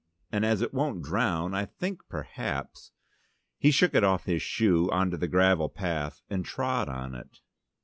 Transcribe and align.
And 0.31 0.43
as 0.43 0.63
it 0.63 0.73
won't 0.73 1.03
drown 1.03 1.53
I 1.53 1.65
think 1.67 2.01
perhaps" 2.09 2.89
He 3.59 3.69
shook 3.69 3.93
it 3.93 4.03
off 4.03 4.23
his 4.25 4.41
shoe 4.41 4.89
on 4.89 5.11
to 5.11 5.17
the 5.17 5.27
gravel 5.27 5.69
path 5.69 6.23
and 6.27 6.43
trod 6.43 6.89
on 6.89 7.13
it. 7.13 7.37